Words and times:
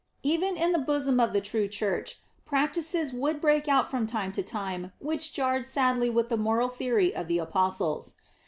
Even 0.23 0.57
in 0.57 0.71
the 0.71 0.79
bosom 0.79 1.19
of 1.19 1.31
the 1.31 1.39
true 1.41 1.67
Church 1.67 2.17
practices 2.43 3.13
would 3.13 3.39
break 3.39 3.67
out 3.67 3.91
from 3.91 4.07
time 4.07 4.31
to 4.31 4.41
time 4.41 4.91
which 4.97 5.31
jarred 5.31 5.63
sadly 5.67 6.09
with 6.09 6.27
the 6.29 6.37
moral 6.37 6.69
theory 6.69 7.13
of 7.13 7.27
the 7.27 7.37
Apostles. 7.37 8.15